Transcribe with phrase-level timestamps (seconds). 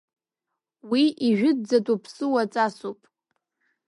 [0.91, 2.99] Уи ижәытәӡатәиу ԥсыуа ҵасуп.